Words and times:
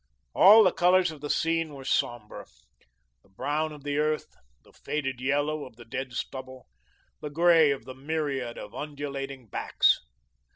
All 0.33 0.63
the 0.63 0.71
colours 0.71 1.11
of 1.11 1.21
the 1.21 1.29
scene 1.29 1.75
were 1.75 1.85
sombre 1.85 2.47
the 3.21 3.29
brown 3.29 3.71
of 3.71 3.83
the 3.83 3.99
earth, 3.99 4.33
the 4.63 4.73
faded 4.73 5.21
yellow 5.21 5.63
of 5.63 5.75
the 5.75 5.85
dead 5.85 6.13
stubble, 6.13 6.65
the 7.19 7.29
grey 7.29 7.69
of 7.69 7.85
the 7.85 7.93
myriad 7.93 8.57
of 8.57 8.73
undulating 8.73 9.45
backs. 9.45 9.99